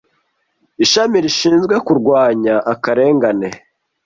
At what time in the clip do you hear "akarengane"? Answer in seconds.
2.73-3.49